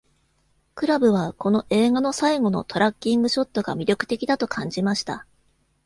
[0.73, 5.27] クラブは、この映画の最後のトラッキングショットが魅力的だと感じました。